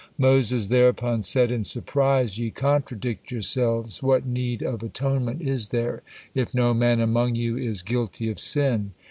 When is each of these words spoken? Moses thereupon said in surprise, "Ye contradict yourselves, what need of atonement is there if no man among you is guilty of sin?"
Moses 0.17 0.65
thereupon 0.65 1.21
said 1.21 1.51
in 1.51 1.63
surprise, 1.63 2.39
"Ye 2.39 2.49
contradict 2.49 3.29
yourselves, 3.29 4.01
what 4.01 4.25
need 4.25 4.63
of 4.63 4.81
atonement 4.81 5.43
is 5.43 5.67
there 5.67 6.01
if 6.33 6.55
no 6.55 6.73
man 6.73 6.99
among 6.99 7.35
you 7.35 7.55
is 7.55 7.83
guilty 7.83 8.27
of 8.31 8.39
sin?" 8.39 8.93